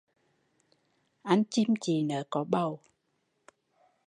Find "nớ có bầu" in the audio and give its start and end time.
2.03-2.79